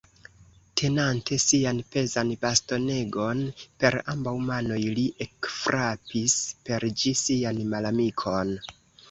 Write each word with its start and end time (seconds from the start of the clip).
Tenante 0.79 1.37
sian 1.43 1.81
pezan 1.95 2.31
bastonegon 2.45 3.43
per 3.83 3.97
ambaŭ 4.15 4.33
manoj, 4.47 4.79
li 4.97 5.05
ekfrapis 5.27 6.39
per 6.71 6.89
ĝi 7.05 7.15
sian 7.23 7.63
malamikon. 7.77 8.59